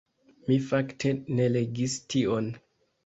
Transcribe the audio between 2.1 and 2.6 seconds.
tion.